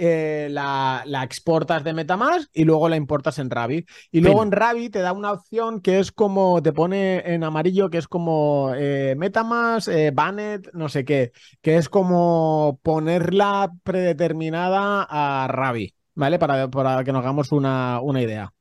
[0.00, 3.84] eh, la, la exportas de Metamask y luego la importas en Ravi.
[4.10, 7.90] Y luego en Ravi te da una opción que es como, te pone en amarillo,
[7.90, 15.06] que es como eh, Metamask, eh, Banned, no sé qué, que es como ponerla predeterminada
[15.08, 16.38] a Ravi, ¿vale?
[16.38, 18.52] Para, para que nos hagamos una, una idea.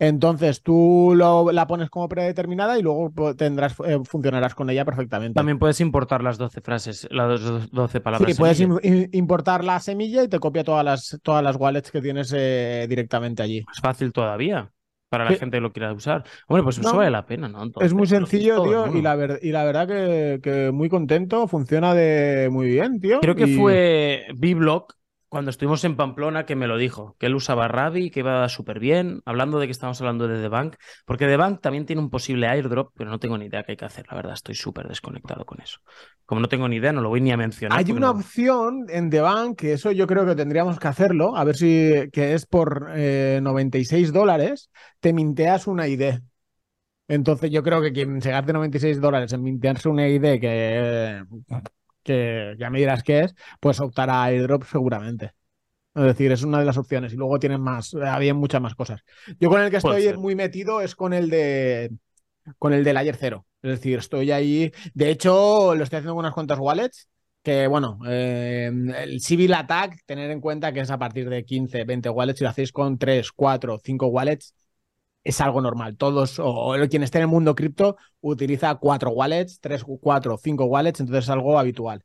[0.00, 4.84] Entonces tú lo- la pones como predeterminada y luego pues, tendrás, eh, funcionarás con ella
[4.84, 5.34] perfectamente.
[5.34, 8.30] También puedes importar las 12 frases, las do- 12 palabras.
[8.32, 8.60] Sí, puedes
[9.12, 13.42] importar la semilla y te copia todas las, todas las wallets que tienes eh, directamente
[13.42, 13.64] allí.
[13.66, 14.70] Más fácil todavía
[15.10, 15.38] para la Sí.
[15.38, 16.22] gente que lo quiera usar.
[16.48, 17.62] Hombre, pues eso No, vale la pena, ¿no?
[17.62, 20.90] Entonces, es muy hacéis sencillo, tío, y la, ver- y la verdad que, que muy
[20.90, 23.18] contento, funciona de muy bien, tío.
[23.20, 24.97] Creo que y- fue B-Block
[25.28, 28.78] cuando estuvimos en Pamplona que me lo dijo, que él usaba Ravi, que iba súper
[28.80, 32.10] bien, hablando de que estamos hablando de The Bank, porque The Bank también tiene un
[32.10, 34.88] posible airdrop, pero no tengo ni idea qué hay que hacer, la verdad, estoy súper
[34.88, 35.80] desconectado con eso.
[36.24, 37.78] Como no tengo ni idea, no lo voy ni a mencionar.
[37.78, 41.36] Hay una no- opción en The Bank, que eso yo creo que tendríamos que hacerlo,
[41.36, 46.20] a ver si, que es por eh, 96 dólares, te minteas una ID.
[47.08, 51.22] Entonces yo creo que quien se gaste 96 dólares en mintearse una ID que,
[52.08, 55.34] que ya me dirás qué es, pues optará a airdrop seguramente.
[55.94, 57.12] Es decir, es una de las opciones.
[57.12, 59.02] Y luego tienen más, había muchas más cosas.
[59.38, 61.90] Yo con el que estoy muy metido es con el de
[62.58, 63.44] con el del ayer cero.
[63.60, 64.72] Es decir, estoy ahí.
[64.94, 67.10] De hecho, lo estoy haciendo con unas cuantas wallets.
[67.42, 71.84] Que bueno, eh, el Civil Attack, tener en cuenta que es a partir de 15,
[71.84, 72.38] 20 wallets.
[72.38, 74.54] Si lo hacéis con 3, 4, 5 wallets,
[75.28, 75.96] es algo normal.
[75.96, 80.64] Todos, o, o quien esté en el mundo cripto, utiliza 4 wallets, 3, 4, 5
[80.64, 82.02] wallets, entonces es algo habitual.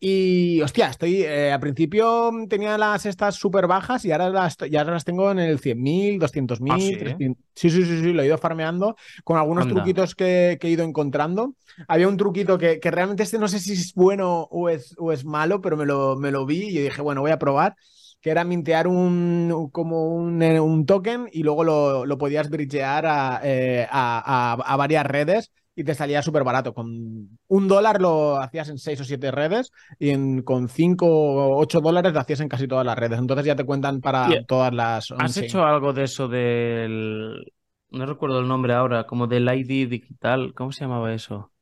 [0.00, 1.22] Y hostia, estoy.
[1.22, 5.30] eh, al principio tenía las estas súper bajas y ahora las, y ahora las tengo
[5.30, 6.74] en el 100.000, 200.000.
[6.74, 6.96] ¿Ah, sí?
[6.96, 7.44] 300.
[7.54, 9.74] sí, sí, sí, sí, lo he ido farmeando con algunos Anda.
[9.74, 11.54] truquitos que, que he ido encontrando.
[11.86, 15.12] Había un truquito que, que realmente este no sé si es bueno o es, o
[15.12, 17.74] es malo, pero me lo, me lo vi y yo dije, bueno, voy a probar.
[18.20, 23.06] Que era mintear un, como un, eh, un token y luego lo, lo podías bridgear
[23.06, 26.74] a, eh, a, a- a varias redes y te salía súper barato.
[26.74, 31.58] Con un dólar lo hacías en seis o siete redes y en, con cinco o
[31.60, 33.18] ocho dólares lo hacías en casi todas las redes.
[33.20, 35.12] Entonces ya te cuentan para Y- todas las.
[35.18, 37.52] ¿Has hecho algo de eso del...
[37.90, 41.52] No recuerdo el nombre ahora, como del ID digital, ¿cómo se llamaba eso?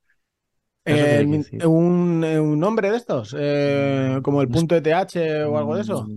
[0.84, 1.26] Eh,
[1.64, 6.12] un, eh, un nombre de estos, eh, como el punto ETH o algo de eso.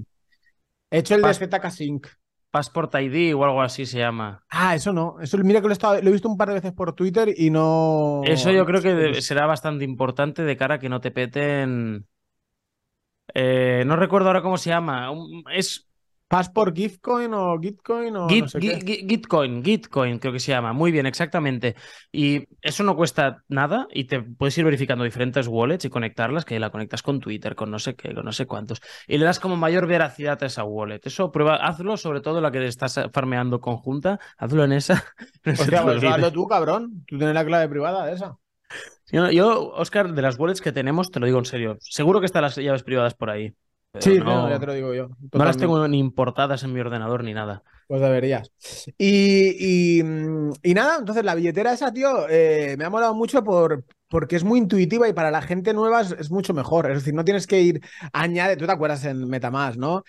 [0.92, 2.08] He hecho el de Pas- ZK Sync.
[2.52, 4.44] Passport ID o algo así se llama.
[4.50, 5.18] Ah, eso no.
[5.22, 7.32] Eso, mira que lo he, estado- lo he visto un par de veces por Twitter
[7.38, 8.22] y no.
[8.26, 12.08] Eso yo creo que será bastante importante de cara a que no te peten.
[13.36, 15.12] Eh, no recuerdo ahora cómo se llama.
[15.12, 15.44] Un-
[16.30, 18.86] Es Passport Gitcoin o Gitcoin o Git, no sé Git- qué.
[18.86, 20.74] Git- Gitcoin, Gitcoin creo que se llama.
[20.74, 21.76] Muy bien, exactamente.
[22.12, 26.60] Y eso no cuesta nada y te puedes ir verificando diferentes wallets y conectarlas, que
[26.60, 28.80] la conectas con Twitter, con no sé qué, con no sé cuántos.
[29.08, 31.02] Y le das como mayor veracidad a esa wallet.
[31.04, 35.04] Eso prueba, hazlo, sobre todo la que estás farmeando conjunta, hazlo en esa.
[35.42, 37.04] Te Hostia, pues hazlo tú, cabrón.
[37.08, 38.38] Tú tienes la clave privada de esa.
[39.12, 42.44] Yo, Oscar, de las wallets que tenemos, te lo digo en serio, seguro que están
[42.44, 43.54] las llaves privadas por ahí.
[44.00, 45.10] Sí, no, no, ya te lo digo yo.
[45.34, 47.64] no las tengo ni importadas en mi ordenador ni nada.
[47.88, 48.52] Pues deberías.
[49.00, 50.04] Y, y,
[50.62, 54.44] y nada, entonces la billetera esa, tío, eh, me ha molado mucho por, porque es
[54.44, 56.90] muy intuitiva y para la gente nueva es, es mucho mejor.
[56.92, 57.82] Es decir, no tienes que ir,
[58.14, 60.04] añade, tú te acuerdas en Metamask, ¿no?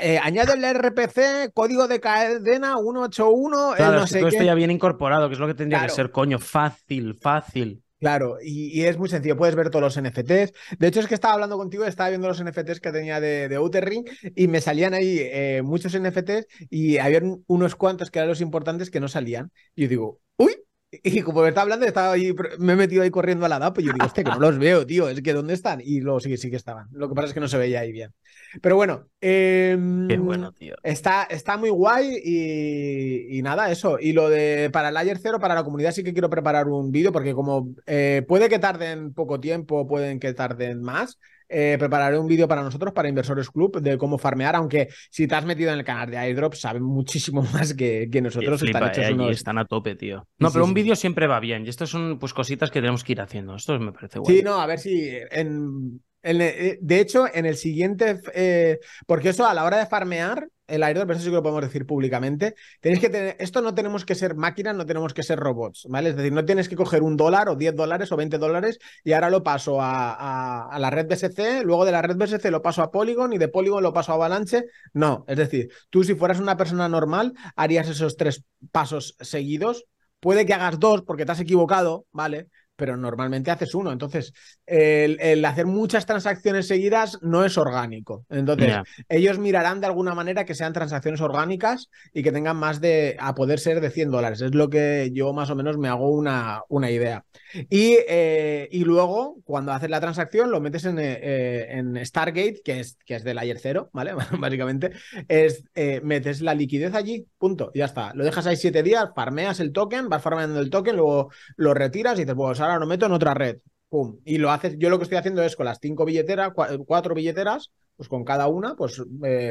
[0.00, 4.36] Eh, añade el RPC, código de cadena 181, Claro, el no sé todo qué.
[4.36, 7.84] esto ya viene incorporado, que es lo que tendría que ser, coño, fácil, fácil.
[8.02, 10.52] Claro, y, es muy sencillo, puedes ver todos los NFTs.
[10.76, 13.54] De hecho, es que estaba hablando contigo, estaba viendo los NFTs que tenía de, de
[13.54, 18.28] Outer Ring y me salían ahí eh, muchos NFTs y había unos cuantos que eran
[18.28, 19.52] los importantes que no salían.
[19.76, 20.56] Y yo digo, uy,
[20.92, 23.78] y como me estaba hablando, estaba ahí, me he metido ahí corriendo a la DAP
[23.78, 25.80] y yo digo, hostia, que no los veo, tío, es que ¿dónde están?
[25.82, 26.88] Y luego sí, sí que estaban.
[26.92, 28.12] Lo que pasa es que no se veía ahí bien.
[28.60, 30.74] Pero bueno, em, Qué bueno, tío.
[30.82, 33.98] Está, está muy guay y, y nada, eso.
[33.98, 36.92] Y lo de para el Ayer Cero, para la comunidad sí que quiero preparar un
[36.92, 41.18] vídeo porque como eh, puede que tarden poco tiempo, pueden que tarden más.
[41.52, 45.34] Eh, prepararé un vídeo para nosotros, para Inversores Club, de cómo farmear, aunque si te
[45.34, 48.60] has metido en el canal de airdrop, saben muchísimo más que, que nosotros.
[48.60, 50.26] Flipa, están hechos eh, unos- están a tope, tío.
[50.38, 50.82] No, Sí, pero sí, un sí.
[50.82, 51.66] vídeo siempre va bien.
[51.66, 53.54] Y estas son pues cositas que tenemos que ir haciendo.
[53.56, 54.36] Esto me parece guay.
[54.38, 59.30] Sí, no, a ver si en, en- eh, de hecho, en el siguiente, eh, porque
[59.30, 62.54] eso a la hora de farmear el airdrop, eso sí que lo podemos decir públicamente,
[62.80, 66.10] tenéis que tener, esto no tenemos que ser máquinas, no tenemos que ser robots, ¿vale?
[66.10, 69.12] Es decir, no tienes que coger un dólar o 10 dólares o 20 dólares y
[69.12, 72.62] ahora lo paso a, a- a la red BSC, luego de la red BSC lo
[72.62, 74.64] paso a Polygon y de Polygon lo paso a Avalanche.
[74.92, 79.84] No, es decir, tú si fueras una persona normal, harías esos tres pasos seguidos.
[80.20, 82.48] Puede que hagas dos porque te has equivocado, ¿vale?
[82.76, 83.92] Pero normalmente haces uno.
[83.92, 84.32] Entonces,
[84.66, 88.24] el, el hacer muchas transacciones seguidas no es orgánico.
[88.28, 93.16] Entonces, ellos mirarán de alguna manera que sean transacciones orgánicas y que tengan más de,
[93.20, 94.40] a poder ser de 100 dólares.
[94.40, 97.24] Es lo que yo más o menos me hago una, una idea.
[97.70, 102.60] Y, eh, y luego, cuando haces la transacción, lo metes en, eh, eh, en Stargate,
[102.64, 104.14] que es, que es del ayer cero, ¿vale?
[104.38, 104.92] Básicamente,
[105.28, 105.64] es,
[106.02, 108.14] metes la liquidez allí, punto, ya está.
[108.14, 112.16] Lo dejas ahí siete días, farmeas el token, vas farmeando el token, luego lo retiras
[112.18, 113.58] y dices, pues ahora lo meto en otra red.
[113.88, 114.18] Pum.
[114.24, 117.14] Y lo haces, yo lo que estoy haciendo es con las cinco billeteras, cua- cuatro
[117.14, 119.02] billeteras, pues con cada una, pues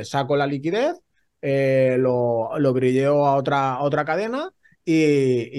[0.04, 0.96] saco la liquidez,
[1.42, 4.52] lo, lo brilleo a otra, a otra cadena
[4.86, 4.94] y,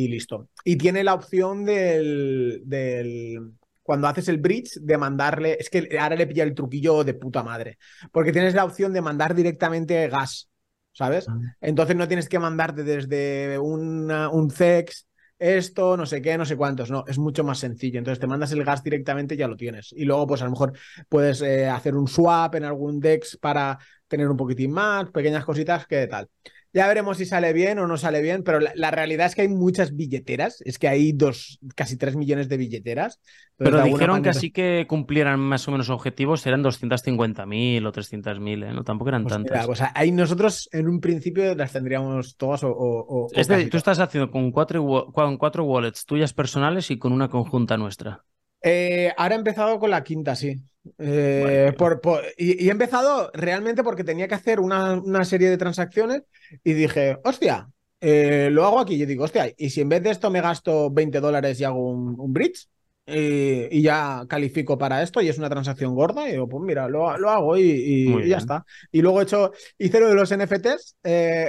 [0.04, 0.48] y listo.
[0.64, 5.56] Y tiene la opción del, del- Cuando haces el bridge, de mandarle.
[5.58, 7.78] Es que ahora le pilla el truquillo de puta madre.
[8.12, 10.48] Porque tienes la opción de mandar directamente gas,
[10.92, 11.26] ¿sabes?
[11.28, 11.38] Ah.
[11.61, 15.06] Entonces no tienes que mandarte desde una- un CEX
[15.38, 17.98] esto, no sé qué, no sé cuántos, no, es mucho más sencillo.
[17.98, 19.92] Entonces te mandas el gas directamente y ya lo tienes.
[19.92, 20.72] Y luego, pues a lo mejor
[21.08, 25.87] puedes eh, hacer un swap en algún DEX para tener un poquitín más, pequeñas cositas,
[25.87, 26.28] que tal.
[26.72, 29.42] Ya veremos si sale bien o no sale bien, pero la, la realidad es que
[29.42, 33.20] hay muchas billeteras, es que hay dos, casi tres millones de billeteras.
[33.56, 38.62] Pero de dijeron que así que cumplieran más o menos objetivos eran 250.000 o 300.000,
[38.62, 38.72] ¿eh?
[38.72, 39.52] No, tampoco eran Pues tantas.
[39.52, 43.48] mira, pues ahí nosotros en un principio las tendríamos todas o, o- o- o Es
[43.48, 47.28] de- casi tú estás haciendo con cuatro, con cuatro wallets tuyas personales y con una
[47.28, 48.24] conjunta nuestra.
[48.62, 50.57] Eh, ahora he empezado con la quinta, sí.
[50.98, 55.48] Eh, por- por- y, y he empezado realmente porque tenía que hacer una, una serie
[55.51, 56.22] de transacciones
[56.64, 57.68] y dije, hostia,
[58.01, 58.98] eh, lo hago aquí.
[58.98, 61.90] Yo digo, hostia, y si en vez de esto me gasto 20 dólares y hago
[61.90, 62.68] un, un bridge
[63.05, 67.16] y ya califico para esto y es una transacción gorda, y digo, pues mira, lo,
[67.18, 68.64] lo hago y, y- Muy y ya está.
[68.92, 70.96] Y luego he hecho, hice lo de los NFTs,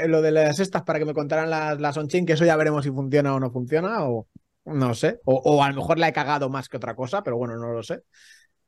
[0.07, 2.83] lo de las estas para que me contaran las, las on-chain, que eso ya veremos
[2.83, 4.27] si funciona o no funciona, o
[4.65, 5.19] no sé.
[5.25, 7.71] O, o a lo mejor la he cagado más que otra cosa, pero bueno, no
[7.73, 8.03] lo sé.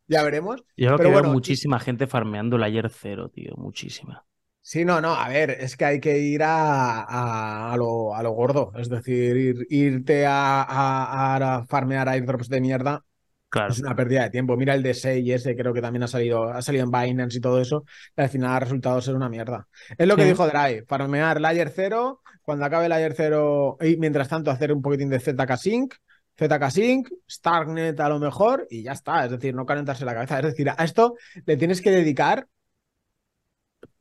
[0.08, 0.64] Ya veremos.
[0.78, 3.54] Yo creo Pero que bueno, veo y- muchísima gente farmeando el ayer cero, tío.
[3.58, 4.26] Muchísima.
[4.62, 8.24] Sí, no, no, a ver, es que hay que ir a, a- a lo, a
[8.24, 8.72] lo gordo.
[8.76, 13.04] Es decir, ir- irte a, a, a farmear airdrops de mierda
[13.50, 13.72] Claro.
[13.72, 14.58] es una pérdida de tiempo.
[14.58, 17.42] Mira el de 6 ese, creo que también ha salido, ha salido en Binance y
[17.42, 17.86] todo eso.
[18.18, 19.68] Y al final ha resultado ser una mierda.
[19.98, 20.30] Es lo que Sí.
[20.30, 25.10] dijo Dry, farmear layer 0, cuando acabe layer 0, y mientras tanto hacer un poquitín
[25.10, 25.94] de ZK Sync,
[26.38, 29.24] ZK Sync, Starknet a lo mejor, y ya está.
[29.24, 30.40] Es decir, no calentarse la cabeza.
[30.40, 32.48] Es decir, a esto le tienes que dedicar,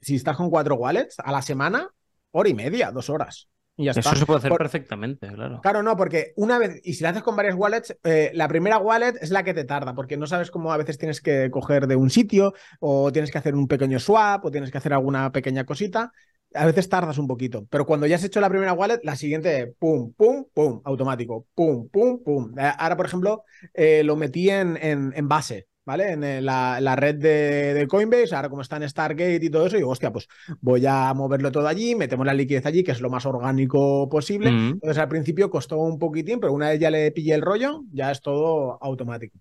[0.00, 1.88] si estás con cuatro wallets, a la semana,
[2.32, 3.48] hora y media, dos horas.
[3.76, 4.00] Y ya está.
[4.00, 5.60] Eso se puede hacer Por- perfectamente, claro.
[5.60, 8.78] Claro, no, porque una vez, y si la haces con varias wallets, eh, la primera
[8.78, 11.86] wallet es la que te tarda, porque no sabes cómo a veces tienes que coger
[11.86, 15.32] de un sitio, o tienes que hacer un pequeño swap, o tienes que hacer alguna
[15.32, 16.12] pequeña cosita.
[16.56, 19.74] A veces tardas un poquito, pero cuando ya has hecho la primera wallet, la siguiente,
[19.76, 22.56] pum, pum, pum, automático, pum, pum, pum.
[22.56, 26.12] Eh, Ahora, por ejemplo, eh, lo metí en, en, en base, ¿vale?
[26.12, 29.66] En eh, la, la red de, de Coinbase, ahora como está en Stargate y todo
[29.66, 30.28] eso, digo, hostia, pues
[30.60, 34.50] voy a moverlo todo allí, metemos la liquidez allí, que es lo más orgánico posible.
[34.50, 34.68] Mm.
[34.72, 38.10] Entonces al principio costó un poquitín, pero una vez ya le pillé el rollo, ya
[38.10, 39.38] es todo automático.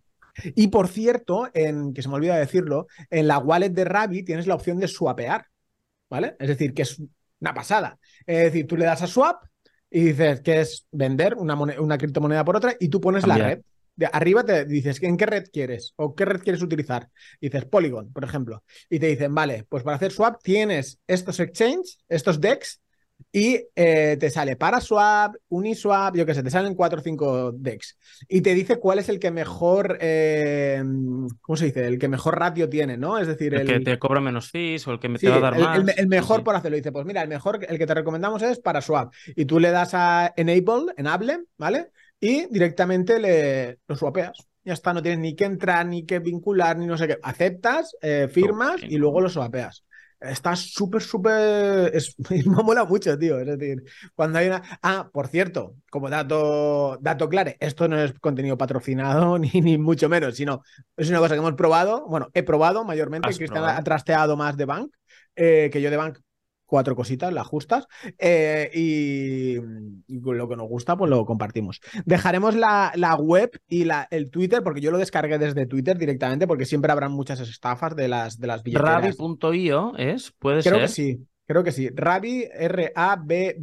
[0.55, 4.47] Y por cierto, en, que se me olvida decirlo, en la wallet de Rabi tienes
[4.47, 5.45] la opción de swapear,
[6.09, 6.35] ¿vale?
[6.39, 7.01] Es decir, que es
[7.39, 7.99] una pasada.
[8.25, 9.43] Es decir, tú le das a swap
[9.91, 13.61] y dices que es vender una, una criptomoneda por otra y tú pones la red.
[13.95, 17.09] De arriba te dices en qué red quieres o qué red quieres utilizar.
[17.39, 18.63] Dices Polygon, por ejemplo.
[18.89, 22.79] Y te dicen, vale, pues para hacer swap tienes estos exchange, estos DEX,
[23.31, 27.97] y eh, te sale Paraswap, Uniswap, yo qué sé, te salen 4 o 5 DEX.
[28.27, 30.83] Y te dice cuál es el que mejor, eh,
[31.41, 31.85] ¿cómo se dice?
[31.87, 33.17] El que mejor ratio tiene, ¿no?
[33.17, 35.31] Es decir, El, el, que te cobra menos fees o el que me Sí, te
[35.31, 35.77] va a dar el, más.
[35.89, 36.77] el- el mejor Sí, por hacerlo.
[36.77, 39.13] Dice, pues mira, el mejor, el que te recomendamos es Paraswap.
[39.35, 41.91] Y tú le das a Enable, Enable, ¿vale?
[42.23, 44.47] Y directamente le lo swapeas.
[44.63, 47.19] Ya está, no tienes ni que entrar, ni que vincular, ni no sé qué.
[47.21, 49.83] Aceptas, eh, firmas y luego lo swapeas.
[50.21, 51.93] está súper, súper.
[51.93, 53.37] Es, me mola mucho, tío.
[53.41, 53.83] Es decir,
[54.15, 54.63] cuando hay una.
[54.81, 60.07] Ah, por cierto, como dato, dato claro, esto no es contenido patrocinado ni, ni mucho
[60.07, 60.63] menos, sino
[60.95, 62.07] es una cosa que hemos probado.
[62.07, 63.27] Bueno, he probado mayormente.
[63.27, 64.95] ¿Has Cristian ha trasteado más de Bank,
[65.35, 66.19] eh, que yo de Bank
[66.73, 67.85] cuatro cositas, las justas,
[68.17, 69.57] eh, y,
[70.07, 71.79] y lo que nos gusta, pues lo compartimos.
[72.05, 76.47] Dejaremos la, la web y la, el Twitter, porque yo lo descargué desde Twitter directamente,
[76.47, 79.03] porque siempre habrán muchas estafas de las, de las billeteras.
[79.19, 80.81] Rabi.io es, puede Creo ser.
[80.81, 81.27] que sí.
[81.45, 81.89] Creo que sí.
[81.93, 82.47] Rabi,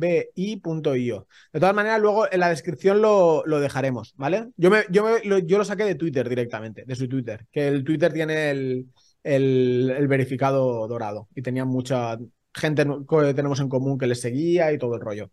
[0.01, 1.27] R-A-B-B-I.io.
[1.53, 4.49] De todas maneras, luego en la descripción lo, lo dejaremos, ¿vale?
[4.57, 7.69] Yo, me, yo, me- lo, yo lo saqué de Twitter directamente, de su Twitter, que
[7.69, 8.87] el Twitter tiene el,
[9.25, 12.19] el, el verificado dorado y tenía mucha
[12.55, 15.31] gente que tenemos en común que le seguía y todo el rollo.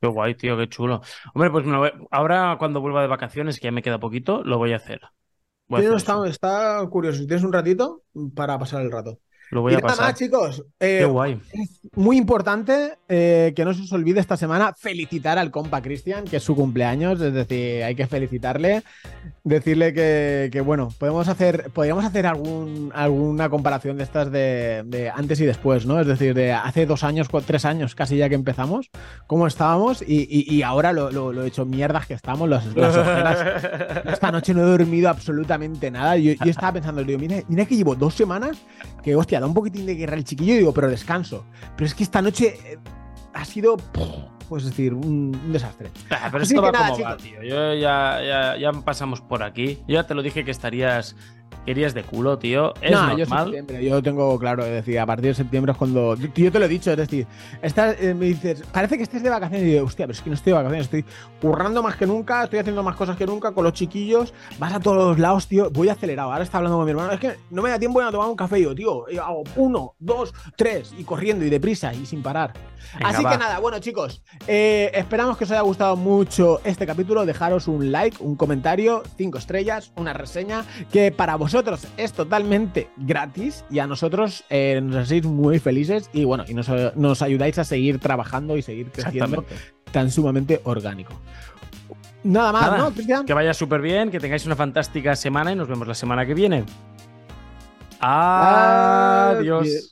[0.00, 1.00] Qué guay, tío, qué chulo.
[1.34, 4.42] Hombre, pues me lo voy- ahora cuando vuelva de vacaciones, que ya me queda poquito,
[4.44, 5.00] lo voy a hacer.
[5.68, 7.18] Voy a hacer está, está curioso.
[7.18, 9.20] Si tienes un ratito, para pasar el rato.
[9.54, 10.06] Lo voy y a nada pasar.
[10.08, 10.64] más, chicos.
[10.80, 11.40] eh, Qué guay.
[11.52, 16.24] Es muy importante eh, que no se os olvide esta semana felicitar al compa Cristian,
[16.24, 18.82] que es su cumpleaños, es decir, hay que felicitarle,
[19.44, 25.08] decirle que, que, bueno, podemos hacer, podríamos hacer algún, alguna comparación de estas de, de
[25.10, 26.00] antes y después, ¿no?
[26.00, 28.90] Es decir, de hace dos años, cu- tres años casi ya que empezamos,
[29.26, 32.96] cómo estábamos y, y- y ahora lo, lo, lo hecho mierdas que estamos, las, las
[32.96, 33.64] ojeras
[34.12, 36.16] esta noche no he dormido absolutamente nada.
[36.16, 38.56] Yo, yo estaba pensando, digo, mira, mira que llevo dos semanas
[39.02, 41.44] que, hostia, da un poquitín de guerra el chiquillo, digo, pero descanso.
[41.76, 42.78] Pero es que esta noche eh,
[43.34, 43.76] ha sido,
[44.48, 45.90] pues decir, un, un desastre.
[46.10, 47.42] Ah, pero Así esto va nada, como va, tío.
[47.42, 49.78] Yo ya, ya, ya pasamos por aquí.
[49.86, 51.16] Yo ya te lo dije que estarías,
[51.64, 52.74] querías de culo, tío.
[52.80, 53.44] Es no, yo normal.
[53.44, 56.14] septiembre, yo tengo claro, decir, a partir de septiembre es cuando.
[56.16, 57.26] Yo, yo te lo he dicho, es decir,
[57.62, 59.66] estás, eh, me dices, parece que estés de vacaciones.
[59.66, 61.04] Y digo, hostia, pero es que no estoy de vacaciones, estoy
[61.40, 64.80] currando más que nunca, estoy haciendo más cosas que nunca con los chiquillos, vas a
[64.80, 65.70] todos los lados, tío.
[65.70, 66.32] Voy acelerado.
[66.32, 68.36] Ahora está hablando con mi hermano, es que no me da tiempo de tomar un
[68.36, 68.60] café.
[68.60, 72.52] Yo, tío, y hago uno, dos, tres, y corriendo y deprisa y sin parar.
[72.94, 73.30] Venga, Así va.
[73.32, 77.24] que nada, bueno chicos, eh, esperamos que os haya gustado mucho este capítulo.
[77.24, 81.53] Dejaros un like, un comentario, cinco estrellas, una reseña, que para vosotros
[81.96, 86.68] es totalmente gratis y a nosotros eh, nos hacéis muy felices y bueno, y nos,
[86.96, 89.44] nos ayudáis a seguir trabajando y seguir creciendo
[89.92, 91.12] tan sumamente orgánico.
[92.24, 93.26] Nada más, Nada, ¿no, Cristian?
[93.26, 96.34] Que vaya súper bien, que tengáis una fantástica semana y nos vemos la semana que
[96.34, 96.64] viene.
[98.00, 99.38] Adiós.
[99.38, 99.90] Adiós.